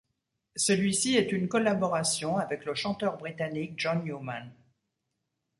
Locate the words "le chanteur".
2.65-3.17